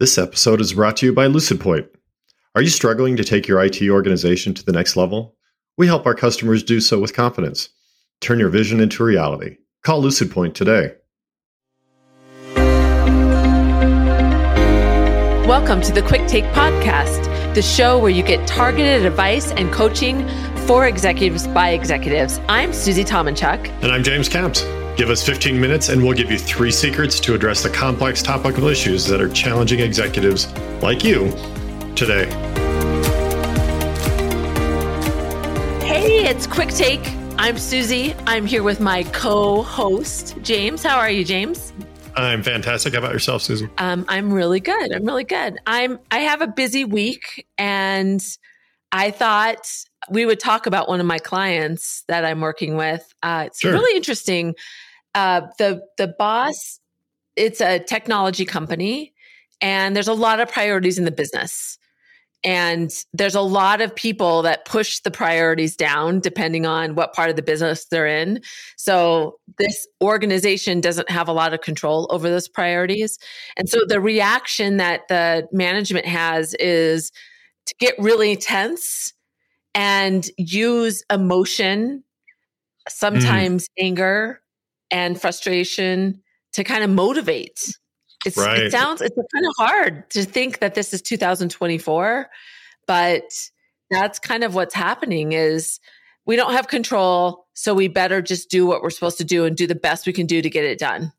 This 0.00 0.16
episode 0.16 0.60
is 0.60 0.74
brought 0.74 0.98
to 0.98 1.06
you 1.06 1.12
by 1.12 1.26
LucidPoint. 1.26 1.88
Are 2.54 2.62
you 2.62 2.68
struggling 2.68 3.16
to 3.16 3.24
take 3.24 3.48
your 3.48 3.60
IT 3.60 3.82
organization 3.82 4.54
to 4.54 4.64
the 4.64 4.70
next 4.70 4.94
level? 4.94 5.34
We 5.76 5.88
help 5.88 6.06
our 6.06 6.14
customers 6.14 6.62
do 6.62 6.78
so 6.78 7.00
with 7.00 7.16
confidence. 7.16 7.70
Turn 8.20 8.38
your 8.38 8.48
vision 8.48 8.78
into 8.78 9.02
reality. 9.02 9.56
Call 9.82 10.00
LucidPoint 10.00 10.54
today. 10.54 10.92
Welcome 15.48 15.80
to 15.80 15.92
the 15.92 16.02
Quick 16.06 16.28
Take 16.28 16.44
Podcast, 16.52 17.54
the 17.56 17.62
show 17.62 17.98
where 17.98 18.12
you 18.12 18.22
get 18.22 18.46
targeted 18.46 19.04
advice 19.04 19.50
and 19.50 19.72
coaching 19.72 20.20
for 20.68 20.86
executives 20.86 21.46
by 21.46 21.70
executives. 21.70 22.40
I'm 22.46 22.74
Susie 22.74 23.02
Tomenchuk. 23.02 23.68
And 23.82 23.90
I'm 23.90 24.04
James 24.04 24.28
Kamps. 24.28 24.64
Give 24.98 25.08
us 25.08 25.24
15 25.24 25.58
minutes 25.58 25.88
and 25.88 26.02
we'll 26.02 26.12
give 26.12 26.30
you 26.30 26.38
three 26.38 26.70
secrets 26.70 27.18
to 27.20 27.34
address 27.34 27.62
the 27.62 27.70
complex 27.70 28.20
topical 28.20 28.68
issues 28.68 29.06
that 29.06 29.18
are 29.18 29.30
challenging 29.30 29.80
executives 29.80 30.52
like 30.82 31.02
you 31.02 31.30
today. 31.96 32.26
Hey, 35.86 36.26
it's 36.28 36.46
Quick 36.46 36.68
Take. 36.68 37.00
I'm 37.38 37.56
Susie. 37.56 38.14
I'm 38.26 38.44
here 38.44 38.62
with 38.62 38.78
my 38.78 39.04
co 39.04 39.62
host, 39.62 40.36
James. 40.42 40.82
How 40.82 40.98
are 40.98 41.10
you, 41.10 41.24
James? 41.24 41.72
I'm 42.14 42.42
fantastic. 42.42 42.92
How 42.92 42.98
about 42.98 43.14
yourself, 43.14 43.40
Susan? 43.40 43.70
Um, 43.78 44.04
I'm 44.06 44.30
really 44.30 44.60
good. 44.60 44.94
I'm 44.94 45.06
really 45.06 45.24
good. 45.24 45.58
I'm 45.66 45.98
I 46.10 46.18
have 46.18 46.42
a 46.42 46.46
busy 46.46 46.84
week 46.84 47.46
and 47.56 48.22
I 48.92 49.10
thought 49.10 49.66
we 50.10 50.26
would 50.26 50.40
talk 50.40 50.66
about 50.66 50.88
one 50.88 51.00
of 51.00 51.06
my 51.06 51.18
clients 51.18 52.04
that 52.08 52.24
I'm 52.24 52.40
working 52.40 52.76
with. 52.76 53.12
Uh, 53.22 53.44
it's 53.46 53.60
sure. 53.60 53.72
really 53.72 53.96
interesting 53.96 54.54
uh, 55.14 55.42
the 55.58 55.82
the 55.96 56.08
boss 56.18 56.80
it's 57.36 57.60
a 57.60 57.78
technology 57.78 58.44
company 58.44 59.12
and 59.60 59.94
there's 59.94 60.08
a 60.08 60.14
lot 60.14 60.40
of 60.40 60.48
priorities 60.48 60.98
in 60.98 61.04
the 61.04 61.10
business 61.10 61.78
and 62.44 62.92
there's 63.12 63.34
a 63.34 63.40
lot 63.40 63.80
of 63.80 63.94
people 63.94 64.42
that 64.42 64.64
push 64.64 65.00
the 65.00 65.10
priorities 65.10 65.74
down 65.74 66.20
depending 66.20 66.66
on 66.66 66.94
what 66.94 67.12
part 67.14 67.30
of 67.30 67.36
the 67.36 67.42
business 67.42 67.86
they're 67.90 68.06
in 68.06 68.40
so 68.76 69.38
this 69.58 69.86
organization 70.02 70.80
doesn't 70.80 71.10
have 71.10 71.26
a 71.26 71.32
lot 71.32 71.52
of 71.52 71.60
control 71.62 72.06
over 72.10 72.28
those 72.28 72.48
priorities 72.48 73.18
and 73.56 73.68
so 73.68 73.80
the 73.88 74.00
reaction 74.00 74.76
that 74.76 75.02
the 75.08 75.48
management 75.52 76.06
has 76.06 76.54
is 76.54 77.10
to 77.66 77.74
get 77.80 77.94
really 77.98 78.36
tense 78.36 79.12
and 79.78 80.28
use 80.36 81.04
emotion 81.08 82.02
sometimes 82.88 83.68
mm. 83.68 83.84
anger 83.84 84.40
and 84.90 85.20
frustration 85.20 86.20
to 86.52 86.64
kind 86.64 86.82
of 86.82 86.90
motivate. 86.90 87.60
It's, 88.26 88.36
right. 88.36 88.58
It 88.58 88.72
sounds 88.72 89.00
it's 89.00 89.14
kind 89.14 89.46
of 89.46 89.52
hard 89.56 90.10
to 90.10 90.24
think 90.24 90.58
that 90.58 90.74
this 90.74 90.92
is 90.92 91.00
2024, 91.02 92.28
but 92.88 93.22
that's 93.88 94.18
kind 94.18 94.42
of 94.42 94.56
what's 94.56 94.74
happening 94.74 95.30
is 95.30 95.78
we 96.26 96.34
don't 96.34 96.52
have 96.52 96.66
control, 96.66 97.46
so 97.54 97.72
we 97.72 97.86
better 97.86 98.20
just 98.20 98.50
do 98.50 98.66
what 98.66 98.82
we're 98.82 98.90
supposed 98.90 99.18
to 99.18 99.24
do 99.24 99.44
and 99.44 99.56
do 99.56 99.68
the 99.68 99.76
best 99.76 100.08
we 100.08 100.12
can 100.12 100.26
do 100.26 100.42
to 100.42 100.50
get 100.50 100.64
it 100.64 100.80
done. 100.80 101.12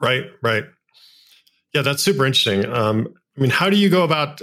Right, 0.00 0.26
right. 0.42 0.62
Yeah, 1.74 1.82
that's 1.82 2.04
super 2.04 2.24
interesting. 2.24 2.64
Um, 2.66 3.08
I 3.36 3.40
mean, 3.40 3.50
how 3.50 3.68
do 3.68 3.76
you 3.76 3.90
go 3.90 4.04
about 4.04 4.40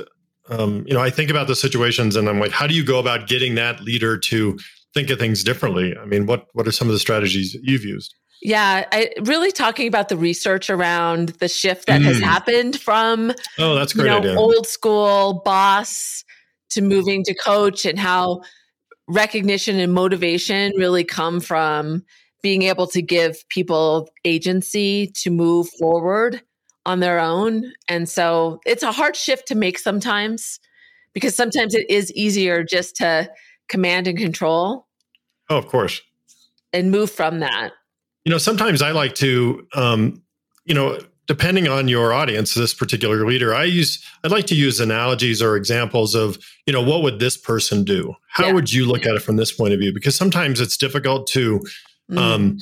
um, 0.49 0.83
you 0.87 0.93
know, 0.93 1.01
I 1.01 1.09
think 1.09 1.29
about 1.29 1.47
the 1.47 1.55
situations 1.55 2.15
and 2.15 2.27
I'm 2.27 2.39
like, 2.39 2.51
how 2.51 2.67
do 2.67 2.73
you 2.73 2.83
go 2.83 2.99
about 2.99 3.27
getting 3.27 3.55
that 3.55 3.81
leader 3.81 4.17
to 4.17 4.57
think 4.93 5.09
of 5.09 5.19
things 5.19 5.43
differently? 5.43 5.95
I 5.97 6.05
mean, 6.05 6.25
what 6.25 6.47
what 6.53 6.67
are 6.67 6.71
some 6.71 6.87
of 6.87 6.93
the 6.93 6.99
strategies 6.99 7.53
that 7.53 7.61
you've 7.63 7.85
used? 7.85 8.13
Yeah, 8.41 8.85
I 8.91 9.11
really 9.21 9.53
talking 9.53 9.87
about 9.87 10.09
the 10.09 10.17
research 10.17 10.69
around 10.69 11.29
the 11.29 11.47
shift 11.47 11.87
that 11.87 12.01
mm. 12.01 12.05
has 12.05 12.19
happened 12.19 12.79
from 12.79 13.33
oh, 13.57 13.75
that's 13.75 13.93
great 13.93 14.05
you 14.05 14.11
know, 14.11 14.17
idea. 14.17 14.35
old 14.35 14.67
school 14.67 15.41
boss 15.45 16.25
to 16.71 16.81
moving 16.81 17.23
to 17.23 17.33
coach, 17.33 17.85
and 17.85 17.97
how 17.97 18.41
recognition 19.07 19.79
and 19.79 19.93
motivation 19.93 20.73
really 20.77 21.05
come 21.05 21.39
from 21.39 22.03
being 22.41 22.63
able 22.63 22.87
to 22.87 23.01
give 23.01 23.47
people 23.47 24.09
agency 24.25 25.11
to 25.15 25.29
move 25.29 25.69
forward 25.79 26.41
on 26.85 26.99
their 26.99 27.19
own. 27.19 27.71
And 27.87 28.07
so 28.09 28.59
it's 28.65 28.83
a 28.83 28.91
hard 28.91 29.15
shift 29.15 29.47
to 29.47 29.55
make 29.55 29.79
sometimes 29.79 30.59
because 31.13 31.35
sometimes 31.35 31.73
it 31.73 31.89
is 31.89 32.11
easier 32.13 32.63
just 32.63 32.95
to 32.97 33.29
command 33.69 34.07
and 34.07 34.17
control. 34.17 34.87
Oh, 35.49 35.57
of 35.57 35.67
course. 35.67 36.01
And 36.73 36.91
move 36.91 37.09
from 37.09 37.39
that. 37.39 37.71
You 38.25 38.31
know, 38.31 38.37
sometimes 38.37 38.81
I 38.81 38.91
like 38.91 39.15
to, 39.15 39.67
um, 39.75 40.21
you 40.65 40.73
know, 40.73 40.99
depending 41.27 41.67
on 41.67 41.87
your 41.87 42.11
audience, 42.11 42.53
this 42.53 42.73
particular 42.73 43.25
leader, 43.25 43.53
I 43.53 43.63
use, 43.63 44.03
I'd 44.23 44.31
like 44.31 44.47
to 44.47 44.55
use 44.55 44.79
analogies 44.79 45.41
or 45.41 45.55
examples 45.55 46.15
of, 46.15 46.37
you 46.65 46.73
know, 46.73 46.81
what 46.81 47.01
would 47.03 47.19
this 47.19 47.37
person 47.37 47.83
do? 47.83 48.13
How 48.27 48.47
yeah. 48.47 48.53
would 48.53 48.73
you 48.73 48.85
look 48.85 49.05
at 49.05 49.15
it 49.15 49.21
from 49.21 49.37
this 49.37 49.51
point 49.51 49.73
of 49.73 49.79
view? 49.79 49.93
Because 49.93 50.15
sometimes 50.15 50.59
it's 50.59 50.75
difficult 50.75 51.27
to 51.27 51.61
mm. 52.11 52.17
um, 52.17 52.57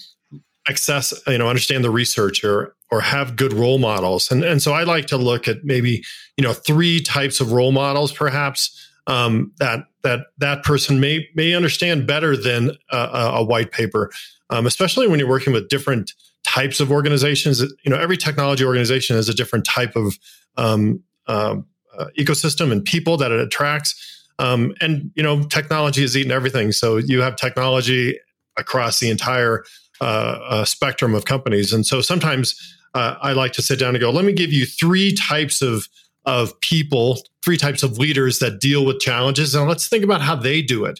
access, 0.67 1.13
you 1.25 1.37
know, 1.37 1.47
understand 1.47 1.83
the 1.83 1.89
research 1.89 2.43
or, 2.43 2.75
or 2.91 3.01
have 3.01 3.35
good 3.35 3.53
role 3.53 3.77
models. 3.77 4.29
And, 4.31 4.43
and 4.43 4.61
so 4.61 4.73
I 4.73 4.83
like 4.83 5.07
to 5.07 5.17
look 5.17 5.47
at 5.47 5.63
maybe, 5.63 6.03
you 6.37 6.43
know, 6.43 6.53
three 6.53 7.01
types 7.01 7.39
of 7.39 7.51
role 7.53 7.71
models, 7.71 8.11
perhaps, 8.11 8.89
um, 9.07 9.51
that 9.57 9.85
that 10.03 10.27
that 10.37 10.63
person 10.63 10.99
may 10.99 11.27
may 11.35 11.53
understand 11.53 12.05
better 12.05 12.35
than 12.35 12.71
a, 12.91 12.97
a 13.35 13.43
white 13.43 13.71
paper 13.71 14.11
um, 14.51 14.65
especially 14.67 15.07
when 15.07 15.17
you're 15.17 15.29
working 15.29 15.53
with 15.53 15.69
different 15.69 16.13
types 16.43 16.79
of 16.79 16.91
organizations. 16.91 17.61
You 17.61 17.89
know, 17.89 17.97
every 17.97 18.17
technology 18.17 18.63
organization 18.63 19.15
has 19.15 19.29
a 19.29 19.33
different 19.33 19.65
type 19.65 19.95
of 19.95 20.19
um, 20.57 21.01
uh, 21.27 21.55
uh, 21.97 22.05
ecosystem 22.19 22.71
and 22.71 22.83
people 22.83 23.17
that 23.17 23.31
it 23.31 23.39
attracts. 23.39 24.27
Um, 24.39 24.73
and 24.81 25.11
you 25.15 25.23
know, 25.23 25.43
technology 25.43 26.01
has 26.01 26.15
eaten 26.17 26.31
everything. 26.31 26.71
So 26.71 26.97
you 26.97 27.21
have 27.21 27.35
technology 27.35 28.19
across 28.57 28.99
the 28.99 29.09
entire 29.09 29.63
uh, 30.01 30.39
uh 30.49 30.65
spectrum 30.65 31.15
of 31.15 31.25
companies. 31.25 31.71
And 31.71 31.85
so 31.85 32.01
sometimes 32.01 32.77
uh, 32.93 33.15
I 33.21 33.33
like 33.33 33.53
to 33.53 33.61
sit 33.61 33.79
down 33.79 33.95
and 33.95 33.99
go, 33.99 34.11
let 34.11 34.25
me 34.25 34.33
give 34.33 34.51
you 34.51 34.65
three 34.65 35.13
types 35.13 35.61
of 35.61 35.87
of 36.25 36.59
people, 36.61 37.19
three 37.43 37.57
types 37.57 37.81
of 37.81 37.97
leaders 37.97 38.37
that 38.39 38.59
deal 38.59 38.85
with 38.85 38.99
challenges, 38.99 39.55
and 39.55 39.67
let's 39.67 39.87
think 39.87 40.03
about 40.03 40.21
how 40.21 40.35
they 40.35 40.61
do 40.61 40.85
it. 40.85 40.99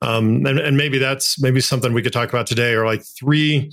Um, 0.00 0.46
and, 0.46 0.58
and 0.58 0.76
maybe 0.76 0.98
that's 0.98 1.40
maybe 1.40 1.60
something 1.60 1.92
we 1.92 2.02
could 2.02 2.12
talk 2.12 2.30
about 2.30 2.46
today, 2.46 2.72
or 2.72 2.86
like 2.86 3.02
three, 3.02 3.70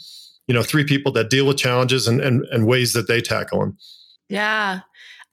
you 0.48 0.54
know, 0.54 0.62
three 0.62 0.84
people 0.84 1.12
that 1.14 1.30
deal 1.30 1.48
with 1.48 1.58
challenges 1.58 2.08
and 2.08 2.22
and, 2.22 2.46
and 2.52 2.68
ways 2.68 2.94
that 2.94 3.08
they 3.08 3.22
tackle 3.22 3.60
them. 3.60 3.78
Yeah, 4.28 4.82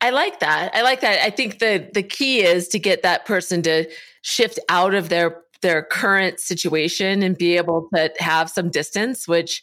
I 0.00 0.10
like 0.10 0.41
that. 0.41 0.74
I 0.74 0.82
like 0.82 1.00
that. 1.00 1.24
I 1.24 1.30
think 1.30 1.58
the 1.58 1.91
the 1.92 2.03
key 2.03 2.42
is 2.42 2.68
to 2.68 2.78
get 2.78 3.03
that 3.03 3.24
person 3.26 3.62
to 3.62 3.91
shift 4.22 4.58
out 4.68 4.94
of 4.94 5.08
their 5.08 5.42
their 5.62 5.82
current 5.82 6.38
situation 6.38 7.22
and 7.22 7.36
be 7.36 7.56
able 7.56 7.88
to 7.94 8.12
have 8.18 8.50
some 8.50 8.70
distance, 8.70 9.26
which 9.26 9.62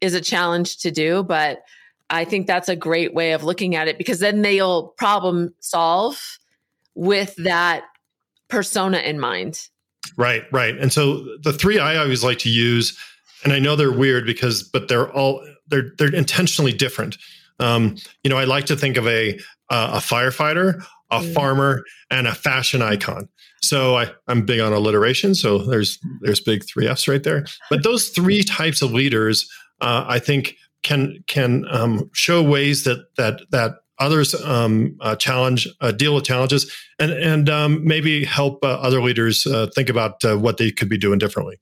is 0.00 0.14
a 0.14 0.20
challenge 0.20 0.78
to 0.78 0.90
do, 0.90 1.22
but 1.22 1.62
I 2.10 2.24
think 2.24 2.46
that's 2.46 2.68
a 2.68 2.76
great 2.76 3.14
way 3.14 3.32
of 3.32 3.44
looking 3.44 3.76
at 3.76 3.88
it 3.88 3.98
because 3.98 4.18
then 4.18 4.42
they'll 4.42 4.88
problem 4.98 5.54
solve 5.60 6.20
with 6.94 7.34
that 7.36 7.84
persona 8.48 8.98
in 8.98 9.18
mind. 9.18 9.68
Right, 10.16 10.44
right. 10.52 10.76
And 10.76 10.92
so 10.92 11.24
the 11.42 11.52
three 11.52 11.78
I 11.78 11.96
always 11.96 12.24
like 12.24 12.38
to 12.40 12.50
use, 12.50 12.98
and 13.44 13.52
I 13.52 13.58
know 13.58 13.76
they're 13.76 13.92
weird 13.92 14.26
because, 14.26 14.62
but 14.62 14.88
they're 14.88 15.10
all 15.12 15.44
they're 15.68 15.92
they're 15.98 16.14
intentionally 16.14 16.72
different. 16.72 17.16
Um, 17.58 17.96
you 18.24 18.30
know, 18.30 18.36
I 18.36 18.44
like 18.44 18.66
to 18.66 18.76
think 18.76 18.96
of 18.96 19.06
a 19.06 19.38
uh, 19.70 19.92
a 19.94 19.98
firefighter, 19.98 20.84
a 21.10 21.20
mm. 21.20 21.34
farmer, 21.34 21.84
and 22.10 22.26
a 22.26 22.34
fashion 22.34 22.82
icon. 22.82 23.28
So 23.62 23.96
I, 23.96 24.10
I'm 24.26 24.44
big 24.44 24.60
on 24.60 24.72
alliteration. 24.72 25.34
So 25.34 25.58
there's 25.58 25.98
there's 26.22 26.40
big 26.40 26.64
three 26.64 26.88
F's 26.88 27.06
right 27.06 27.22
there. 27.22 27.44
But 27.68 27.82
those 27.82 28.08
three 28.08 28.42
types 28.42 28.82
of 28.82 28.92
leaders, 28.92 29.48
uh, 29.80 30.04
I 30.08 30.18
think, 30.18 30.56
can 30.82 31.22
can 31.26 31.64
um, 31.70 32.10
show 32.12 32.42
ways 32.42 32.84
that 32.84 33.06
that 33.16 33.42
that 33.50 33.76
others 34.00 34.34
um, 34.34 34.96
uh, 35.00 35.14
challenge 35.14 35.68
uh, 35.80 35.92
deal 35.92 36.14
with 36.14 36.24
challenges 36.24 36.74
and 36.98 37.12
and 37.12 37.48
um, 37.48 37.84
maybe 37.84 38.24
help 38.24 38.64
uh, 38.64 38.68
other 38.68 39.00
leaders 39.00 39.46
uh, 39.46 39.68
think 39.74 39.88
about 39.88 40.24
uh, 40.24 40.36
what 40.36 40.56
they 40.56 40.70
could 40.70 40.88
be 40.88 40.98
doing 40.98 41.18
differently. 41.18 41.58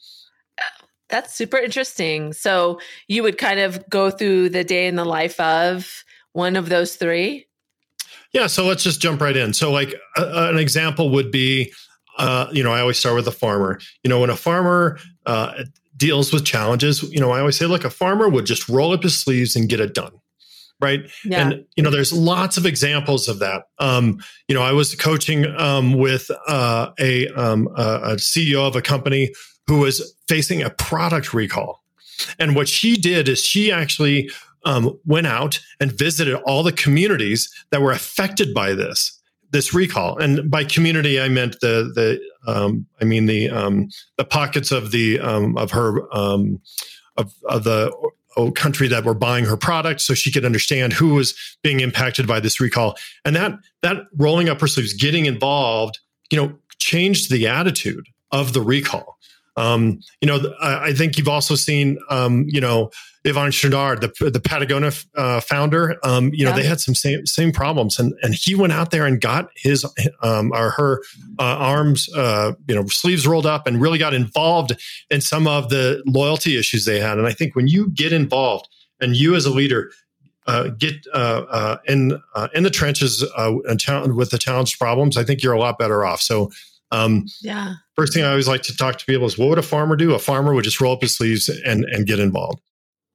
That's 1.08 1.34
super 1.34 1.56
interesting. 1.56 2.34
So 2.34 2.80
you 3.08 3.22
would 3.22 3.38
kind 3.38 3.60
of 3.60 3.88
go 3.88 4.10
through 4.10 4.50
the 4.50 4.62
day 4.62 4.86
in 4.86 4.94
the 4.94 5.06
life 5.06 5.40
of 5.40 6.04
one 6.32 6.54
of 6.54 6.68
those 6.68 6.96
three? 6.96 7.46
Yeah 8.32 8.46
so 8.46 8.66
let's 8.66 8.84
just 8.84 9.00
jump 9.00 9.20
right 9.20 9.36
in. 9.36 9.52
So 9.52 9.72
like 9.72 9.94
an 10.16 10.58
example 10.58 11.10
would 11.10 11.30
be 11.30 11.72
uh, 12.18 12.48
you 12.52 12.64
know 12.64 12.72
i 12.72 12.80
always 12.80 12.98
start 12.98 13.16
with 13.16 13.26
a 13.26 13.32
farmer. 13.32 13.80
You 14.04 14.10
know 14.10 14.20
when 14.20 14.30
a 14.30 14.36
farmer 14.36 14.98
deals 15.98 16.32
with 16.32 16.44
challenges 16.44 17.02
you 17.02 17.20
know 17.20 17.32
i 17.32 17.40
always 17.40 17.58
say 17.58 17.66
look 17.66 17.84
a 17.84 17.90
farmer 17.90 18.28
would 18.28 18.46
just 18.46 18.68
roll 18.68 18.92
up 18.92 19.02
his 19.02 19.18
sleeves 19.18 19.54
and 19.54 19.68
get 19.68 19.80
it 19.80 19.94
done 19.94 20.12
right? 20.80 21.10
Yeah. 21.24 21.40
and 21.40 21.64
you 21.76 21.82
know 21.82 21.90
there's 21.90 22.12
lots 22.12 22.56
of 22.56 22.64
examples 22.64 23.28
of 23.28 23.40
that. 23.40 23.64
Um, 23.80 24.20
you 24.46 24.54
know 24.54 24.62
i 24.62 24.72
was 24.72 24.94
coaching 24.94 25.44
um, 25.56 25.94
with 25.94 26.30
uh, 26.46 26.90
a, 27.00 27.26
um, 27.28 27.68
a, 27.76 28.14
ceo 28.16 28.66
of 28.66 28.76
a 28.76 28.82
company 28.82 29.32
who 29.66 29.80
was 29.80 30.14
facing 30.28 30.62
a 30.62 30.70
product 30.70 31.34
recall. 31.34 31.84
And 32.38 32.56
what 32.56 32.68
she 32.68 32.96
did 32.96 33.28
is 33.28 33.44
she 33.44 33.70
actually 33.70 34.30
um, 34.64 34.98
went 35.04 35.26
out 35.26 35.60
and 35.78 35.92
visited 35.92 36.34
all 36.46 36.62
the 36.62 36.72
communities 36.72 37.48
that 37.70 37.80
were 37.80 37.92
affected 37.92 38.52
by 38.54 38.72
this 38.72 39.17
this 39.50 39.74
recall. 39.74 40.18
And 40.18 40.50
by 40.50 40.64
community, 40.64 41.20
I 41.20 41.28
meant 41.28 41.60
the 41.60 41.90
the 41.94 42.20
um, 42.50 42.86
I 43.00 43.04
mean 43.04 43.26
the 43.26 43.50
um, 43.50 43.88
the 44.16 44.24
pockets 44.24 44.72
of 44.72 44.90
the 44.90 45.20
um, 45.20 45.56
of 45.56 45.70
her 45.70 46.14
um, 46.14 46.60
of, 47.16 47.32
of 47.48 47.64
the 47.64 47.92
country 48.54 48.86
that 48.88 49.04
were 49.04 49.14
buying 49.14 49.44
her 49.44 49.56
product, 49.56 50.00
so 50.00 50.14
she 50.14 50.30
could 50.30 50.44
understand 50.44 50.92
who 50.92 51.14
was 51.14 51.34
being 51.62 51.80
impacted 51.80 52.26
by 52.26 52.40
this 52.40 52.60
recall. 52.60 52.96
And 53.24 53.34
that 53.36 53.52
that 53.82 54.04
rolling 54.16 54.48
up 54.48 54.60
her 54.60 54.68
sleeves, 54.68 54.94
getting 54.94 55.26
involved, 55.26 55.98
you 56.30 56.40
know, 56.40 56.56
changed 56.78 57.30
the 57.30 57.48
attitude 57.48 58.06
of 58.30 58.52
the 58.52 58.60
recall. 58.60 59.18
Um, 59.58 60.00
you 60.20 60.28
know, 60.28 60.54
I, 60.60 60.88
I, 60.88 60.92
think 60.92 61.18
you've 61.18 61.28
also 61.28 61.54
seen, 61.54 61.98
um, 62.10 62.46
you 62.48 62.60
know, 62.60 62.90
Yvon 63.24 63.48
Chouinard, 63.48 64.00
the 64.00 64.30
the 64.30 64.40
Patagonia 64.40 64.92
uh, 65.16 65.40
founder. 65.40 65.96
Um, 66.04 66.32
you 66.32 66.44
know, 66.44 66.50
yeah. 66.50 66.56
they 66.56 66.64
had 66.64 66.80
some 66.80 66.94
same 66.94 67.26
same 67.26 67.52
problems, 67.52 67.98
and 67.98 68.14
and 68.22 68.34
he 68.34 68.54
went 68.54 68.72
out 68.72 68.90
there 68.90 69.04
and 69.04 69.20
got 69.20 69.50
his 69.56 69.84
um, 70.22 70.52
or 70.52 70.70
her 70.70 71.02
uh, 71.38 71.42
arms, 71.42 72.08
uh, 72.14 72.52
you 72.68 72.74
know, 72.74 72.86
sleeves 72.86 73.26
rolled 73.26 73.46
up, 73.46 73.66
and 73.66 73.80
really 73.80 73.98
got 73.98 74.14
involved 74.14 74.72
in 75.10 75.20
some 75.20 75.46
of 75.46 75.68
the 75.68 76.02
loyalty 76.06 76.56
issues 76.56 76.84
they 76.84 77.00
had. 77.00 77.18
And 77.18 77.26
I 77.26 77.32
think 77.32 77.56
when 77.56 77.66
you 77.66 77.90
get 77.90 78.12
involved, 78.12 78.68
and 79.00 79.16
you 79.16 79.34
as 79.34 79.44
a 79.44 79.50
leader 79.50 79.90
uh, 80.46 80.68
get 80.68 80.94
uh, 81.12 81.44
uh, 81.50 81.76
in 81.86 82.20
uh, 82.34 82.48
in 82.54 82.62
the 82.62 82.70
trenches 82.70 83.24
uh, 83.36 83.52
and 83.68 84.16
with 84.16 84.30
the 84.30 84.38
challenge 84.38 84.78
problems, 84.78 85.16
I 85.16 85.24
think 85.24 85.42
you're 85.42 85.52
a 85.52 85.60
lot 85.60 85.78
better 85.78 86.04
off. 86.04 86.22
So 86.22 86.50
um, 86.90 87.26
yeah. 87.40 87.74
First 87.96 88.14
thing 88.14 88.24
I 88.24 88.30
always 88.30 88.48
like 88.48 88.62
to 88.62 88.76
talk 88.76 88.98
to 88.98 89.04
people 89.04 89.26
is 89.26 89.38
what 89.38 89.48
would 89.48 89.58
a 89.58 89.62
farmer 89.62 89.96
do? 89.96 90.14
A 90.14 90.18
farmer 90.18 90.54
would 90.54 90.64
just 90.64 90.80
roll 90.80 90.94
up 90.94 91.02
his 91.02 91.16
sleeves 91.16 91.48
and, 91.48 91.84
and 91.84 92.06
get 92.06 92.18
involved. 92.18 92.60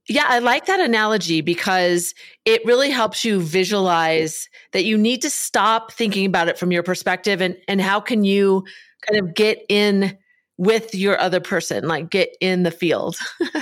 Yeah, 0.10 0.26
I 0.28 0.40
like 0.40 0.66
that 0.66 0.82
analogy 0.82 1.40
because 1.40 2.14
it 2.44 2.64
really 2.66 2.90
helps 2.90 3.24
you 3.24 3.40
visualize 3.40 4.50
that 4.74 4.84
you 4.84 4.98
need 4.98 5.22
to 5.22 5.30
stop 5.30 5.94
thinking 5.94 6.26
about 6.26 6.50
it 6.50 6.58
from 6.58 6.72
your 6.72 6.84
perspective 6.84 7.42
and, 7.42 7.56
and 7.70 7.80
how 7.80 8.02
can 8.02 8.26
you 8.26 8.66
kind 9.10 9.24
of 9.24 9.34
get 9.34 9.64
in 9.70 10.18
with 10.58 10.94
your 10.94 11.18
other 11.20 11.40
person, 11.40 11.88
like 11.88 12.10
get 12.10 12.36
in 12.42 12.64
the 12.64 12.72
field. 12.72 13.18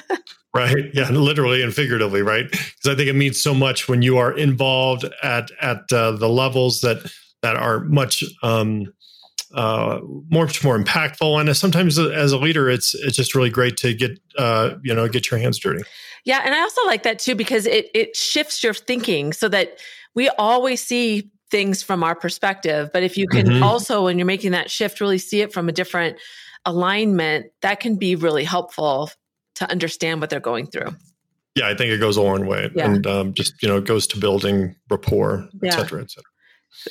right 0.53 0.93
yeah 0.93 1.09
literally 1.11 1.61
and 1.61 1.73
figuratively 1.73 2.21
right 2.21 2.51
because 2.51 2.85
i 2.85 2.93
think 2.93 3.07
it 3.07 3.15
means 3.15 3.39
so 3.39 3.53
much 3.53 3.87
when 3.87 4.01
you 4.01 4.17
are 4.17 4.37
involved 4.37 5.05
at 5.23 5.49
at 5.61 5.89
uh, 5.93 6.11
the 6.11 6.27
levels 6.27 6.81
that 6.81 7.09
that 7.41 7.55
are 7.55 7.79
much 7.85 8.21
um 8.43 8.85
uh, 9.53 9.99
much 10.29 10.63
more 10.63 10.77
impactful. 10.77 11.39
And 11.39 11.55
sometimes 11.55 11.99
as 11.99 12.31
a 12.31 12.37
leader, 12.37 12.69
it's 12.69 12.93
it's 12.95 13.17
just 13.17 13.35
really 13.35 13.49
great 13.49 13.77
to 13.77 13.93
get 13.93 14.19
uh, 14.37 14.75
you 14.83 14.93
know 14.93 15.07
get 15.07 15.29
your 15.29 15.39
hands 15.39 15.59
dirty. 15.59 15.83
Yeah, 16.23 16.41
and 16.43 16.53
I 16.53 16.61
also 16.61 16.85
like 16.85 17.03
that 17.03 17.19
too 17.19 17.35
because 17.35 17.65
it 17.65 17.89
it 17.93 18.15
shifts 18.15 18.63
your 18.63 18.73
thinking 18.73 19.33
so 19.33 19.47
that 19.49 19.79
we 20.15 20.29
always 20.29 20.83
see 20.83 21.31
things 21.49 21.83
from 21.83 22.03
our 22.03 22.15
perspective. 22.15 22.89
But 22.93 23.03
if 23.03 23.17
you 23.17 23.27
can 23.27 23.45
mm-hmm. 23.47 23.63
also, 23.63 24.05
when 24.05 24.17
you're 24.17 24.25
making 24.25 24.51
that 24.51 24.71
shift, 24.71 25.01
really 25.01 25.17
see 25.17 25.41
it 25.41 25.51
from 25.51 25.67
a 25.67 25.71
different 25.71 26.17
alignment, 26.65 27.47
that 27.61 27.79
can 27.79 27.97
be 27.97 28.15
really 28.15 28.43
helpful 28.43 29.09
to 29.55 29.69
understand 29.69 30.21
what 30.21 30.29
they're 30.29 30.39
going 30.39 30.67
through. 30.67 30.95
Yeah, 31.55 31.67
I 31.67 31.75
think 31.75 31.91
it 31.91 31.99
goes 31.99 32.15
a 32.15 32.21
long 32.21 32.45
way, 32.45 32.69
yeah. 32.73 32.89
and 32.89 33.05
um, 33.05 33.33
just 33.33 33.61
you 33.61 33.67
know, 33.67 33.77
it 33.77 33.85
goes 33.85 34.07
to 34.07 34.19
building 34.19 34.75
rapport, 34.89 35.49
et 35.63 35.73
cetera, 35.73 36.01
et 36.01 36.09
cetera. 36.09 36.23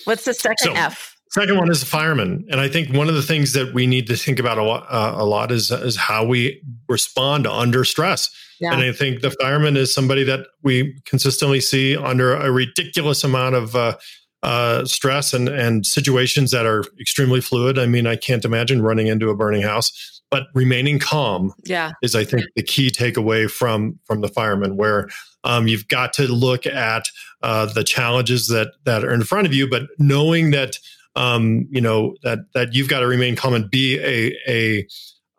What's 0.05 0.25
the 0.25 0.35
second 0.35 0.57
so, 0.59 0.73
F? 0.75 1.17
Second 1.33 1.59
one 1.59 1.71
is 1.71 1.83
a 1.83 1.87
fireman, 1.87 2.45
and 2.51 2.61
I 2.61 2.69
think 2.69 2.93
one 2.93 3.09
of 3.09 3.15
the 3.15 3.23
things 3.23 3.53
that 3.53 3.73
we 3.73 3.87
need 3.87 4.09
to 4.09 4.17
think 4.17 4.41
about 4.41 4.59
a 4.59 4.65
lot, 4.65 4.87
uh, 4.89 5.15
a 5.17 5.25
lot 5.25 5.53
is 5.53 5.71
is 5.71 5.97
how 5.97 6.25
we 6.25 6.61
respond 6.89 7.47
under 7.47 7.85
stress. 7.85 8.29
Yeah. 8.59 8.73
And 8.73 8.83
I 8.83 8.93
think 8.93 9.23
the 9.23 9.31
fireman 9.31 9.77
is 9.77 9.95
somebody 9.95 10.25
that 10.25 10.47
we 10.63 11.01
consistently 11.07 11.61
see 11.61 11.97
under 11.97 12.35
a 12.35 12.51
ridiculous 12.51 13.23
amount 13.23 13.55
of 13.55 13.77
uh, 13.77 13.97
uh, 14.43 14.85
stress 14.85 15.33
and 15.33 15.49
and 15.49 15.87
situations 15.87 16.51
that 16.51 16.67
are 16.67 16.83
extremely 17.01 17.41
fluid. 17.41 17.79
I 17.79 17.87
mean, 17.87 18.09
I 18.09 18.17
can't 18.17 18.45
imagine 18.45 18.83
running 18.83 19.07
into 19.07 19.31
a 19.31 19.37
burning 19.37 19.63
house, 19.63 20.23
but 20.31 20.49
remaining 20.53 20.99
calm 20.99 21.53
yeah. 21.65 21.93
is, 22.03 22.17
I 22.17 22.25
think, 22.25 22.43
the 22.57 22.63
key 22.65 22.91
takeaway 22.91 23.49
from 23.49 24.01
from 24.05 24.21
the 24.21 24.29
fireman, 24.29 24.77
where 24.77 25.09
um, 25.45 25.69
you've 25.69 25.87
got 25.87 26.13
to 26.15 26.27
look 26.27 26.67
at 26.67 27.05
uh, 27.43 27.67
the 27.67 27.85
challenges 27.85 28.49
that 28.49 28.73
that 28.85 29.05
are 29.05 29.15
in 29.15 29.23
front 29.23 29.47
of 29.47 29.55
you, 29.55 29.71
but 29.71 29.83
knowing 29.99 30.51
that 30.51 30.77
um, 31.17 31.67
you 31.71 31.81
know 31.81 32.17
that 32.23 32.39
that 32.55 32.75
you've 32.75 32.89
got 32.89 33.01
to 33.01 33.07
remain 33.07 33.37
calm 33.37 33.55
and 33.55 33.71
be 33.71 33.99
a, 33.99 34.37
a, 34.49 34.87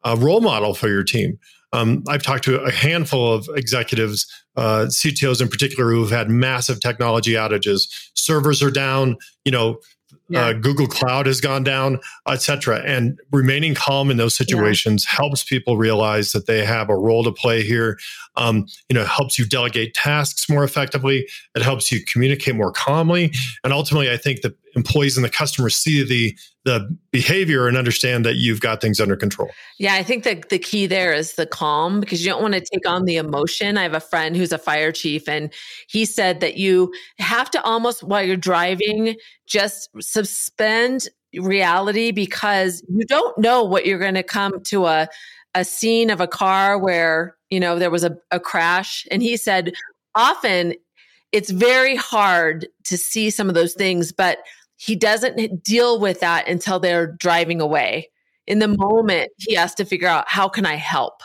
a 0.04 0.18
role 0.18 0.42
model 0.42 0.74
for 0.74 0.90
your 0.90 1.04
team. 1.04 1.40
Um, 1.74 2.04
I've 2.10 2.24
talked 2.24 2.44
to 2.46 2.62
a 2.62 2.72
handful 2.72 3.34
of 3.34 3.48
executives, 3.56 4.28
uh, 4.58 4.88
CTOs 4.90 5.42
in 5.42 5.48
particular, 5.48 5.90
who 5.92 6.02
have 6.02 6.10
had 6.10 6.30
massive 6.30 6.82
technology 6.82 7.34
outages. 7.34 7.84
Servers 8.14 8.62
are 8.62 8.72
down. 8.72 9.16
You 9.46 9.54
know, 9.54 9.80
yeah. 10.32 10.48
uh, 10.48 10.54
Google 10.54 10.88
Cloud 10.88 11.28
has 11.28 11.40
gone 11.40 11.64
down, 11.64 12.00
etc. 12.28 12.82
And 12.86 13.20
remaining 13.32 13.74
calm 13.74 14.12
in 14.12 14.18
those 14.18 14.36
situations 14.36 15.06
yeah. 15.08 15.18
helps 15.18 15.44
people 15.44 15.78
realize 15.78 16.32
that 16.32 16.46
they 16.46 16.66
have 16.66 16.90
a 16.90 16.98
role 16.98 17.24
to 17.24 17.32
play 17.32 17.64
here. 17.64 17.98
Um, 18.36 18.66
you 18.90 18.94
know, 18.94 19.06
helps 19.06 19.38
you 19.38 19.46
delegate 19.46 19.94
tasks 19.94 20.50
more 20.50 20.64
effectively. 20.64 21.28
It 21.56 21.62
helps 21.62 21.92
you 21.92 22.04
communicate 22.06 22.56
more 22.56 22.72
calmly, 22.72 23.34
and 23.64 23.74
ultimately, 23.74 24.12
I 24.12 24.18
think 24.18 24.42
the 24.42 24.56
employees 24.76 25.18
and 25.18 25.26
the 25.26 25.30
customers 25.30 25.76
see 25.76 26.04
the 26.04 26.38
the 26.64 26.96
behavior 27.12 27.68
and 27.68 27.76
understand 27.76 28.24
that 28.24 28.36
you've 28.36 28.62
got 28.62 28.82
things 28.82 29.00
under 29.00 29.16
control. 29.16 29.50
Yeah, 29.80 29.96
I 29.96 30.04
think 30.04 30.24
that 30.26 30.50
the 30.50 30.60
key 30.60 30.86
there 30.86 31.12
is 31.12 31.34
the 31.34 31.48
calm 31.48 32.00
because 32.00 32.24
you 32.24 32.32
don't 32.32 32.42
want 32.42 32.54
to 32.54 32.62
take 32.62 32.88
on 32.88 33.06
the 33.06 33.18
emotion. 33.18 33.78
I 33.78 33.84
have 33.84 33.96
a 33.96 34.00
friend 34.00 34.38
who's 34.38 34.52
a 34.52 34.60
fire 34.60 34.92
chief 34.92 35.28
and 35.28 35.52
he 35.90 36.06
said 36.06 36.40
that 36.42 36.58
you 36.58 36.94
have 37.18 37.50
to 37.52 37.64
almost 37.64 38.04
while 38.04 38.24
you're 38.24 38.38
driving 38.38 39.16
just 39.48 39.90
suspend 40.00 41.08
reality 41.36 42.12
because 42.12 42.84
you 42.90 43.06
don't 43.06 43.38
know 43.38 43.64
what 43.64 43.86
you're 43.86 44.00
going 44.00 44.16
to 44.16 44.24
come 44.24 44.62
to 44.66 44.86
a 44.86 45.08
a 45.54 45.66
scene 45.66 46.10
of 46.10 46.22
a 46.22 46.28
car 46.28 46.78
where, 46.78 47.36
you 47.50 47.60
know, 47.60 47.78
there 47.78 47.90
was 47.90 48.06
a, 48.06 48.16
a 48.32 48.40
crash 48.40 49.06
and 49.12 49.22
he 49.22 49.36
said 49.36 49.74
often 50.16 50.76
it's 51.32 51.50
very 51.50 51.96
hard 51.96 52.68
to 52.84 52.98
see 52.98 53.30
some 53.30 53.48
of 53.50 53.56
those 53.56 53.74
things 53.74 54.12
but 54.12 54.40
he 54.82 54.96
doesn't 54.96 55.64
deal 55.64 56.00
with 56.00 56.22
that 56.22 56.48
until 56.48 56.80
they're 56.80 57.06
driving 57.06 57.62
away. 57.62 58.10
In 58.48 58.58
the 58.58 58.68
moment, 58.68 59.30
he 59.38 59.54
has 59.54 59.76
to 59.76 59.86
figure 59.86 60.08
out 60.08 60.28
how 60.28 60.50
can 60.50 60.66
I 60.66 60.74
help. 60.74 61.22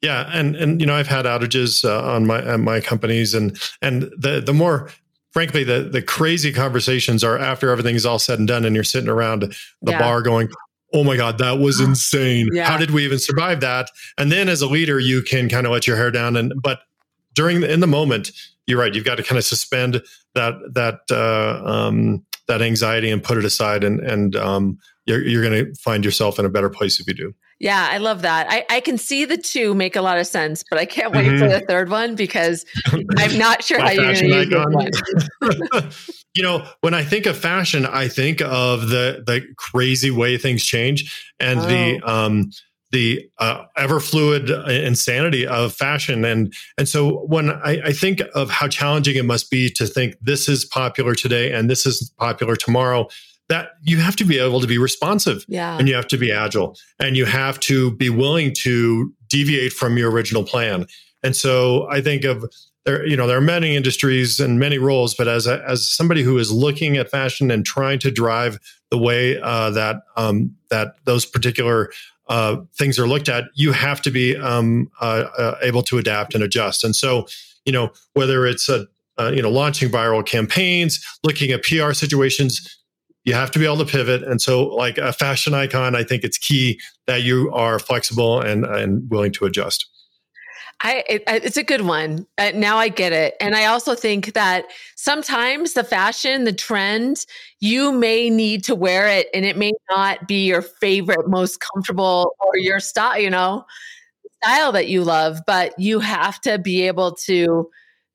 Yeah, 0.00 0.30
and 0.32 0.54
and 0.54 0.80
you 0.80 0.86
know 0.86 0.94
I've 0.94 1.08
had 1.08 1.24
outages 1.24 1.84
uh, 1.84 2.12
on 2.12 2.28
my 2.28 2.40
at 2.44 2.60
my 2.60 2.80
companies, 2.80 3.34
and 3.34 3.60
and 3.82 4.02
the 4.16 4.40
the 4.40 4.54
more 4.54 4.88
frankly 5.32 5.64
the 5.64 5.82
the 5.82 6.00
crazy 6.00 6.52
conversations 6.52 7.24
are 7.24 7.36
after 7.36 7.70
everything's 7.70 8.06
all 8.06 8.20
said 8.20 8.38
and 8.38 8.46
done, 8.46 8.64
and 8.64 8.76
you're 8.76 8.84
sitting 8.84 9.10
around 9.10 9.42
the 9.82 9.90
yeah. 9.90 9.98
bar 9.98 10.22
going, 10.22 10.48
oh 10.94 11.02
my 11.02 11.16
god 11.16 11.38
that 11.38 11.58
was 11.58 11.80
insane 11.88 12.48
yeah. 12.52 12.64
how 12.64 12.76
did 12.76 12.92
we 12.92 13.04
even 13.04 13.18
survive 13.18 13.60
that 13.60 13.90
and 14.16 14.30
then 14.30 14.48
as 14.48 14.60
a 14.60 14.66
leader 14.66 14.98
you 14.98 15.22
can 15.22 15.48
kind 15.48 15.66
of 15.66 15.72
let 15.72 15.86
your 15.86 15.96
hair 15.96 16.10
down 16.10 16.36
and 16.36 16.52
but 16.62 16.80
during 17.34 17.60
the, 17.60 17.72
in 17.72 17.78
the 17.78 17.86
moment 17.86 18.32
you're 18.66 18.78
right 18.78 18.94
you've 18.94 19.04
got 19.04 19.16
to 19.16 19.22
kind 19.22 19.38
of 19.38 19.44
suspend 19.44 20.02
that 20.34 20.54
that 20.72 21.00
uh, 21.12 21.62
um, 21.64 22.24
that 22.48 22.62
anxiety 22.62 23.10
and 23.10 23.22
put 23.22 23.38
it 23.38 23.44
aside 23.44 23.84
and 23.84 24.00
and 24.00 24.36
um, 24.36 24.78
you're, 25.06 25.26
you're 25.26 25.42
going 25.42 25.64
to 25.64 25.74
find 25.80 26.04
yourself 26.04 26.38
in 26.38 26.44
a 26.44 26.48
better 26.48 26.70
place 26.70 27.00
if 27.00 27.06
you 27.06 27.14
do 27.14 27.34
yeah 27.58 27.88
i 27.90 27.98
love 27.98 28.22
that 28.22 28.46
I, 28.50 28.64
I 28.70 28.80
can 28.80 28.98
see 28.98 29.24
the 29.24 29.36
two 29.36 29.74
make 29.74 29.96
a 29.96 30.02
lot 30.02 30.18
of 30.18 30.26
sense 30.26 30.64
but 30.68 30.78
i 30.78 30.84
can't 30.84 31.12
wait 31.12 31.26
mm-hmm. 31.26 31.38
for 31.38 31.48
the 31.48 31.60
third 31.60 31.90
one 31.90 32.14
because 32.14 32.64
i'm 33.16 33.38
not 33.38 33.62
sure 33.62 33.80
how 33.80 33.90
you're 33.90 34.14
going 34.14 34.16
to 34.16 34.26
use 34.26 35.80
one 35.80 35.90
you 36.34 36.42
know 36.42 36.66
when 36.80 36.94
i 36.94 37.02
think 37.02 37.26
of 37.26 37.36
fashion 37.36 37.86
i 37.86 38.08
think 38.08 38.40
of 38.42 38.88
the 38.88 39.22
the 39.26 39.42
crazy 39.56 40.10
way 40.10 40.38
things 40.38 40.64
change 40.64 41.32
and 41.38 41.60
oh. 41.60 41.66
the 41.66 42.00
um 42.10 42.50
the 42.92 43.28
uh, 43.38 43.64
ever 43.76 44.00
fluid 44.00 44.50
insanity 44.50 45.46
of 45.46 45.72
fashion. 45.72 46.24
And, 46.24 46.52
and 46.76 46.88
so 46.88 47.24
when 47.26 47.50
I, 47.50 47.80
I, 47.86 47.92
think 47.92 48.20
of 48.34 48.50
how 48.50 48.66
challenging 48.66 49.16
it 49.16 49.24
must 49.24 49.50
be 49.50 49.70
to 49.70 49.86
think 49.86 50.16
this 50.20 50.48
is 50.48 50.64
popular 50.64 51.14
today 51.14 51.52
and 51.52 51.70
this 51.70 51.86
is 51.86 52.12
popular 52.18 52.56
tomorrow, 52.56 53.08
that 53.48 53.70
you 53.82 53.98
have 53.98 54.16
to 54.16 54.24
be 54.24 54.38
able 54.38 54.60
to 54.60 54.66
be 54.66 54.78
responsive 54.78 55.44
yeah. 55.48 55.76
and 55.78 55.88
you 55.88 55.94
have 55.94 56.06
to 56.08 56.16
be 56.16 56.32
agile 56.32 56.76
and 56.98 57.16
you 57.16 57.26
have 57.26 57.58
to 57.60 57.90
be 57.92 58.10
willing 58.10 58.52
to 58.54 59.12
deviate 59.28 59.72
from 59.72 59.96
your 59.96 60.10
original 60.10 60.44
plan. 60.44 60.86
And 61.22 61.36
so 61.36 61.88
I 61.90 62.00
think 62.00 62.24
of 62.24 62.44
there, 62.86 63.06
you 63.06 63.16
know, 63.16 63.26
there 63.26 63.36
are 63.36 63.42
many 63.42 63.76
industries 63.76 64.40
and 64.40 64.58
many 64.58 64.78
roles, 64.78 65.14
but 65.14 65.28
as 65.28 65.46
a, 65.46 65.62
as 65.68 65.88
somebody 65.88 66.22
who 66.22 66.38
is 66.38 66.50
looking 66.50 66.96
at 66.96 67.10
fashion 67.10 67.50
and 67.50 67.64
trying 67.64 67.98
to 67.98 68.10
drive 68.10 68.58
the 68.90 68.98
way 68.98 69.38
uh, 69.40 69.70
that 69.70 69.96
um, 70.16 70.56
that 70.70 70.94
those 71.04 71.26
particular 71.26 71.90
uh, 72.30 72.56
things 72.78 72.98
are 72.98 73.08
looked 73.08 73.28
at, 73.28 73.44
you 73.54 73.72
have 73.72 74.00
to 74.00 74.10
be 74.10 74.36
um, 74.36 74.88
uh, 75.00 75.24
uh, 75.36 75.58
able 75.62 75.82
to 75.82 75.98
adapt 75.98 76.34
and 76.34 76.44
adjust. 76.44 76.84
And 76.84 76.94
so, 76.94 77.26
you 77.66 77.72
know, 77.72 77.90
whether 78.14 78.46
it's 78.46 78.68
a, 78.68 78.86
uh, 79.18 79.32
you 79.34 79.42
know 79.42 79.50
launching 79.50 79.90
viral 79.90 80.24
campaigns, 80.24 81.04
looking 81.24 81.50
at 81.50 81.62
PR 81.62 81.92
situations, 81.92 82.78
you 83.24 83.34
have 83.34 83.50
to 83.50 83.58
be 83.58 83.66
able 83.66 83.78
to 83.78 83.84
pivot. 83.84 84.22
And 84.22 84.40
so, 84.40 84.66
like 84.68 84.96
a 84.96 85.12
fashion 85.12 85.52
icon, 85.52 85.94
I 85.94 86.04
think 86.04 86.24
it's 86.24 86.38
key 86.38 86.80
that 87.06 87.22
you 87.22 87.52
are 87.52 87.78
flexible 87.78 88.40
and 88.40 88.64
and 88.64 89.10
willing 89.10 89.32
to 89.32 89.44
adjust. 89.44 89.86
I 90.82 91.04
it, 91.08 91.22
it's 91.26 91.56
a 91.56 91.62
good 91.62 91.82
one. 91.82 92.26
Uh, 92.38 92.52
now 92.54 92.78
I 92.78 92.88
get 92.88 93.12
it, 93.12 93.34
and 93.40 93.54
I 93.54 93.66
also 93.66 93.94
think 93.94 94.32
that 94.32 94.64
sometimes 94.96 95.74
the 95.74 95.84
fashion, 95.84 96.44
the 96.44 96.52
trend, 96.52 97.26
you 97.60 97.92
may 97.92 98.30
need 98.30 98.64
to 98.64 98.74
wear 98.74 99.06
it, 99.08 99.28
and 99.34 99.44
it 99.44 99.56
may 99.56 99.72
not 99.90 100.26
be 100.26 100.46
your 100.46 100.62
favorite, 100.62 101.28
most 101.28 101.60
comfortable, 101.60 102.34
or 102.40 102.56
your 102.56 102.80
style. 102.80 103.18
You 103.18 103.30
know, 103.30 103.66
style 104.42 104.72
that 104.72 104.88
you 104.88 105.04
love, 105.04 105.40
but 105.46 105.78
you 105.78 106.00
have 106.00 106.40
to 106.42 106.58
be 106.58 106.86
able 106.86 107.12
to 107.12 107.68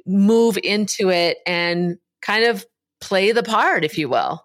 move 0.08 0.58
into 0.64 1.10
it 1.10 1.38
and 1.46 1.98
kind 2.22 2.46
of 2.46 2.66
play 3.02 3.32
the 3.32 3.44
part, 3.44 3.84
if 3.84 3.98
you 3.98 4.10
will. 4.10 4.44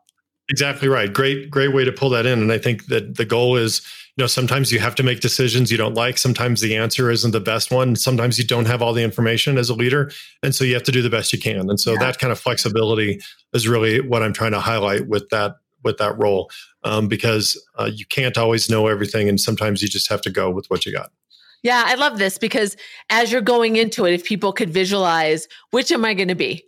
Exactly 0.50 0.88
right. 0.88 1.12
Great, 1.12 1.50
great 1.50 1.72
way 1.72 1.84
to 1.84 1.92
pull 1.92 2.10
that 2.10 2.26
in. 2.26 2.40
And 2.40 2.52
I 2.52 2.58
think 2.58 2.86
that 2.86 3.16
the 3.16 3.24
goal 3.24 3.56
is, 3.56 3.82
know, 4.20 4.26
sometimes 4.26 4.70
you 4.70 4.78
have 4.78 4.94
to 4.96 5.02
make 5.02 5.20
decisions 5.20 5.70
you 5.70 5.76
don't 5.76 5.94
like. 5.94 6.18
Sometimes 6.18 6.60
the 6.60 6.76
answer 6.76 7.10
isn't 7.10 7.32
the 7.32 7.40
best 7.40 7.70
one. 7.70 7.96
Sometimes 7.96 8.38
you 8.38 8.44
don't 8.44 8.66
have 8.66 8.82
all 8.82 8.92
the 8.92 9.02
information 9.02 9.58
as 9.58 9.70
a 9.70 9.74
leader. 9.74 10.10
And 10.42 10.54
so 10.54 10.64
you 10.64 10.74
have 10.74 10.82
to 10.84 10.92
do 10.92 11.02
the 11.02 11.10
best 11.10 11.32
you 11.32 11.38
can. 11.38 11.68
And 11.70 11.78
so 11.78 11.92
yeah. 11.92 11.98
that 12.00 12.18
kind 12.18 12.32
of 12.32 12.38
flexibility 12.38 13.20
is 13.52 13.66
really 13.66 14.00
what 14.00 14.22
I'm 14.22 14.32
trying 14.32 14.52
to 14.52 14.60
highlight 14.60 15.08
with 15.08 15.28
that 15.30 15.56
with 15.82 15.98
that 15.98 16.18
role 16.18 16.50
um, 16.84 17.08
because 17.08 17.60
uh, 17.78 17.90
you 17.92 18.04
can't 18.06 18.36
always 18.36 18.68
know 18.70 18.86
everything 18.86 19.28
and 19.28 19.40
sometimes 19.40 19.82
you 19.82 19.88
just 19.88 20.08
have 20.08 20.20
to 20.22 20.30
go 20.30 20.50
with 20.50 20.68
what 20.68 20.84
you 20.84 20.92
got 20.92 21.10
yeah 21.62 21.84
i 21.86 21.94
love 21.94 22.18
this 22.18 22.38
because 22.38 22.76
as 23.08 23.32
you're 23.32 23.40
going 23.40 23.76
into 23.76 24.04
it 24.04 24.12
if 24.12 24.24
people 24.24 24.52
could 24.52 24.70
visualize 24.70 25.48
which 25.70 25.90
am 25.90 26.04
i 26.04 26.14
going 26.14 26.28
to 26.28 26.34
be 26.34 26.62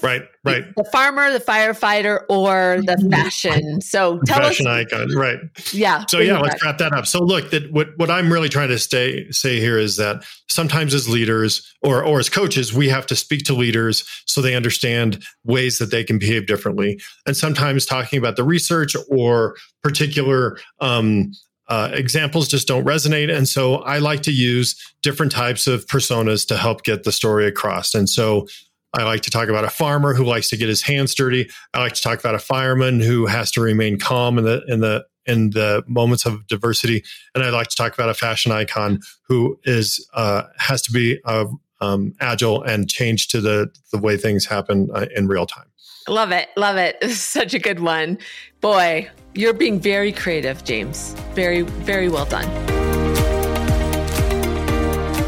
Right, 0.00 0.22
right. 0.44 0.64
The 0.76 0.84
farmer, 0.84 1.32
the 1.32 1.40
firefighter, 1.40 2.20
or 2.28 2.80
the 2.84 2.94
mm-hmm. 2.94 3.10
fashion. 3.10 3.80
So 3.80 4.20
tell 4.26 4.38
fashion 4.38 4.66
us, 4.68 4.92
icon, 4.92 5.14
right? 5.16 5.38
Yeah. 5.72 6.04
So 6.08 6.20
yeah, 6.20 6.38
let's 6.38 6.64
wrap 6.64 6.78
that 6.78 6.92
up. 6.92 7.06
So 7.06 7.20
look, 7.20 7.50
that 7.50 7.72
what 7.72 7.88
what 7.96 8.08
I'm 8.10 8.32
really 8.32 8.48
trying 8.48 8.68
to 8.68 8.78
stay 8.78 9.28
say 9.30 9.58
here 9.58 9.76
is 9.76 9.96
that 9.96 10.22
sometimes 10.48 10.94
as 10.94 11.08
leaders 11.08 11.74
or 11.82 12.04
or 12.04 12.20
as 12.20 12.28
coaches, 12.28 12.72
we 12.72 12.88
have 12.88 13.06
to 13.06 13.16
speak 13.16 13.44
to 13.46 13.54
leaders 13.54 14.04
so 14.26 14.40
they 14.40 14.54
understand 14.54 15.22
ways 15.44 15.78
that 15.78 15.90
they 15.90 16.04
can 16.04 16.18
behave 16.18 16.46
differently, 16.46 17.00
and 17.26 17.36
sometimes 17.36 17.84
talking 17.84 18.18
about 18.20 18.36
the 18.36 18.44
research 18.44 18.94
or 19.10 19.56
particular 19.82 20.58
um, 20.80 21.32
uh, 21.68 21.90
examples 21.92 22.48
just 22.48 22.66
don't 22.66 22.84
resonate. 22.84 23.34
And 23.34 23.48
so 23.48 23.76
I 23.76 23.98
like 23.98 24.22
to 24.22 24.32
use 24.32 24.74
different 25.02 25.32
types 25.32 25.66
of 25.66 25.86
personas 25.86 26.46
to 26.48 26.56
help 26.56 26.82
get 26.82 27.04
the 27.04 27.12
story 27.12 27.46
across. 27.46 27.94
And 27.94 28.08
so 28.08 28.46
I 28.94 29.02
like 29.04 29.20
to 29.22 29.30
talk 29.30 29.48
about 29.48 29.64
a 29.64 29.70
farmer 29.70 30.14
who 30.14 30.24
likes 30.24 30.48
to 30.50 30.56
get 30.56 30.68
his 30.68 30.82
hands 30.82 31.14
dirty. 31.14 31.50
I 31.74 31.80
like 31.80 31.92
to 31.92 32.02
talk 32.02 32.18
about 32.18 32.34
a 32.34 32.38
fireman 32.38 33.00
who 33.00 33.26
has 33.26 33.50
to 33.52 33.60
remain 33.60 33.98
calm 33.98 34.38
in 34.38 34.44
the 34.44 34.62
in 34.66 34.80
the 34.80 35.04
in 35.26 35.50
the 35.50 35.84
moments 35.86 36.24
of 36.24 36.46
diversity, 36.46 37.04
and 37.34 37.44
I 37.44 37.50
like 37.50 37.68
to 37.68 37.76
talk 37.76 37.92
about 37.92 38.08
a 38.08 38.14
fashion 38.14 38.50
icon 38.50 39.00
who 39.28 39.58
is 39.64 40.06
uh, 40.14 40.44
has 40.56 40.80
to 40.82 40.92
be 40.92 41.20
uh, 41.24 41.46
um, 41.80 42.14
agile 42.20 42.62
and 42.62 42.88
change 42.88 43.28
to 43.28 43.40
the 43.40 43.70
the 43.92 43.98
way 43.98 44.16
things 44.16 44.46
happen 44.46 44.88
uh, 44.94 45.06
in 45.14 45.28
real 45.28 45.46
time. 45.46 45.66
Love 46.08 46.32
it, 46.32 46.48
love 46.56 46.76
it. 46.76 47.02
Such 47.10 47.52
a 47.52 47.58
good 47.58 47.80
one, 47.80 48.18
boy. 48.60 49.10
You're 49.34 49.52
being 49.52 49.78
very 49.78 50.10
creative, 50.10 50.64
James. 50.64 51.14
Very, 51.34 51.60
very 51.60 52.08
well 52.08 52.24
done. 52.24 52.48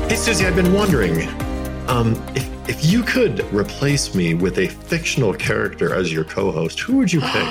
Hey, 0.09 0.17
Susie, 0.17 0.47
I've 0.47 0.57
been 0.57 0.73
wondering 0.73 1.29
um, 1.89 2.21
if 2.35 2.60
if 2.71 2.87
you 2.87 3.03
could 3.03 3.41
replace 3.53 4.15
me 4.15 4.33
with 4.33 4.59
a 4.59 4.69
fictional 4.69 5.35
character 5.35 5.93
as 5.93 6.13
your 6.13 6.23
co-host, 6.23 6.79
who 6.79 6.99
would 6.99 7.13
you 7.13 7.21
pick? 7.21 7.49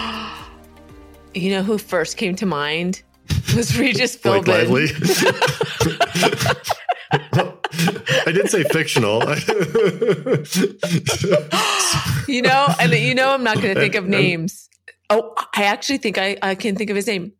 you 1.43 1.51
know 1.51 1.61
who 1.61 1.77
first 1.77 2.15
came 2.15 2.37
to 2.37 2.45
mind 2.45 3.03
was 3.55 3.77
Regis 3.77 4.15
Philbin. 4.15 4.47
I 8.25 8.31
did 8.31 8.49
say 8.49 8.63
fictional. 8.63 9.19
you 12.27 12.41
know, 12.41 12.67
and 12.79 12.93
you 12.93 13.13
know, 13.13 13.31
I'm 13.31 13.43
not 13.43 13.61
going 13.61 13.75
to 13.75 13.81
think 13.81 13.95
of 13.95 14.07
names. 14.07 14.69
Oh, 15.09 15.33
I 15.53 15.63
actually 15.63 15.97
think 15.97 16.17
I, 16.17 16.37
I 16.41 16.55
can 16.55 16.77
think 16.77 16.89
of 16.89 16.95
his 16.95 17.07
name. 17.07 17.33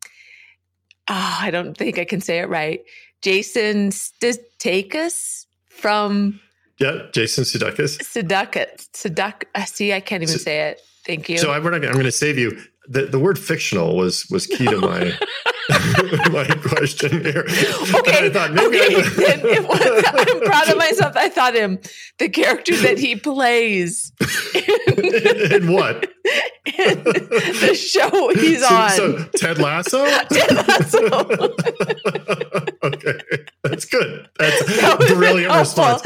Oh, 1.10 1.38
I 1.42 1.50
don't 1.50 1.78
think 1.78 1.98
I 1.98 2.04
can 2.04 2.20
say 2.20 2.40
it 2.40 2.50
right. 2.50 2.82
Jason 3.22 3.92
Stathakis 3.92 5.46
from 5.70 6.42
yeah, 6.80 7.08
Jason 7.12 7.44
Sudeikis. 7.44 7.98
Sudeikis. 8.00 8.90
Sudek. 8.94 9.44
Uh, 9.54 9.66
see, 9.66 9.94
I 9.94 10.00
can't 10.00 10.24
even 10.24 10.40
say 10.40 10.70
it. 10.70 10.82
Thank 11.06 11.30
you. 11.30 11.38
So 11.38 11.52
I'm 11.52 11.64
going 11.64 11.82
to 11.82 12.12
save 12.12 12.38
you. 12.38 12.58
The, 12.88 13.06
the 13.06 13.20
word 13.20 13.38
fictional 13.38 13.96
was 13.96 14.26
was 14.32 14.48
key 14.48 14.66
to 14.66 14.78
my 14.78 15.14
my 16.32 16.46
question 16.64 17.24
here. 17.24 17.46
Okay, 17.48 18.26
I 18.26 18.30
thought 18.32 18.58
okay. 18.58 18.96
I 18.96 19.60
was, 19.60 20.06
I'm 20.08 20.42
proud 20.42 20.70
of 20.70 20.78
myself. 20.78 21.16
I 21.16 21.30
thought 21.30 21.54
him 21.54 21.78
the 22.18 22.30
character 22.30 22.76
that 22.78 22.98
he 22.98 23.16
plays 23.16 24.12
in, 24.56 25.64
in 25.64 25.72
what 25.72 26.12
in 26.78 27.04
the 27.04 27.76
show 27.76 28.30
he's 28.34 28.68
so, 28.68 28.76
on. 28.76 28.90
So 28.92 29.24
Ted 29.36 29.58
Lasso. 29.60 30.06
Ted 30.32 30.56
Lasso. 30.56 31.00
okay, 32.84 33.20
that's 33.64 33.86
good. 33.86 34.28
That's 34.38 34.66
that 34.82 35.12
a 35.12 35.16
brilliant 35.16 35.54
response. 35.54 36.02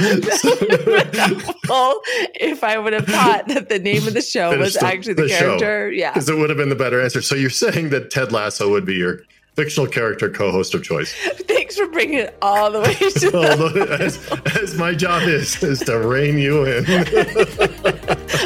if 2.36 2.64
I 2.64 2.78
would 2.78 2.94
have 2.94 3.06
thought 3.06 3.48
that 3.48 3.70
the 3.70 3.80
name 3.80 4.08
of 4.08 4.14
the 4.14 4.22
show 4.22 4.58
was 4.58 4.78
actually 4.78 5.14
the, 5.14 5.24
the 5.24 5.30
character, 5.30 5.90
show. 5.92 5.96
yeah, 5.96 6.14
because 6.14 6.30
it 6.30 6.38
would 6.38 6.50
have 6.50 6.58
been 6.58 6.70
the 6.70 6.76
better 6.76 7.02
answer. 7.02 7.22
So 7.22 7.36
you're 7.36 7.50
saying 7.50 7.90
that 7.90 8.12
Ted 8.12 8.32
Lasso 8.32 8.70
would 8.70 8.86
be 8.86 8.96
your 8.96 9.22
fictional 9.56 9.88
character 9.88 10.30
co-host 10.30 10.74
of 10.74 10.84
choice. 10.84 11.14
Thanks 11.48 11.78
for 11.78 11.88
bringing 11.88 12.20
it 12.20 12.38
all 12.42 12.72
the 12.72 12.82
way 12.82 12.94
to 12.96 13.10
the- 13.32 13.98
as, 14.02 14.62
as, 14.62 14.76
my 14.76 14.94
job 14.94 15.24
is 15.24 15.62
is 15.64 15.80
to 15.82 16.00
rein 16.00 16.38
you 16.38 16.66
in, 16.66 16.86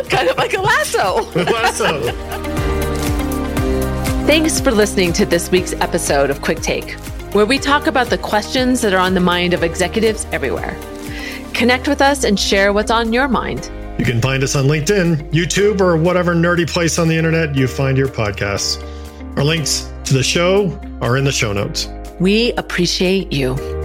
kind 0.09 0.29
of 0.29 0.37
like 0.37 0.53
a 0.53 0.61
lasso. 0.61 1.21
lasso. 1.33 2.11
Thanks 4.25 4.59
for 4.59 4.71
listening 4.71 5.13
to 5.13 5.25
this 5.25 5.49
week's 5.49 5.73
episode 5.73 6.29
of 6.29 6.41
Quick 6.41 6.59
Take, 6.59 6.91
where 7.33 7.45
we 7.45 7.57
talk 7.57 7.87
about 7.87 8.07
the 8.07 8.17
questions 8.17 8.81
that 8.81 8.93
are 8.93 8.99
on 8.99 9.13
the 9.13 9.21
mind 9.21 9.53
of 9.53 9.63
executives 9.63 10.27
everywhere. 10.33 10.77
Connect 11.53 11.87
with 11.87 12.01
us 12.01 12.25
and 12.25 12.37
share 12.37 12.73
what's 12.73 12.91
on 12.91 13.13
your 13.13 13.29
mind. 13.29 13.71
You 13.97 14.05
can 14.05 14.21
find 14.21 14.43
us 14.43 14.55
on 14.55 14.65
LinkedIn, 14.65 15.31
YouTube, 15.31 15.79
or 15.81 15.95
whatever 15.97 16.35
nerdy 16.35 16.69
place 16.69 16.99
on 16.99 17.07
the 17.07 17.15
internet 17.15 17.55
you 17.55 17.67
find 17.67 17.97
your 17.97 18.09
podcasts. 18.09 18.83
Our 19.37 19.43
links 19.43 19.91
to 20.03 20.13
the 20.13 20.23
show 20.23 20.67
are 21.01 21.17
in 21.17 21.23
the 21.23 21.31
show 21.31 21.53
notes. 21.53 21.87
We 22.19 22.53
appreciate 22.53 23.31
you. 23.31 23.76